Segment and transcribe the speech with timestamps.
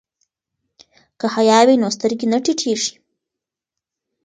[1.19, 2.93] که حیا وي نو سترګې نه ټیټیږي.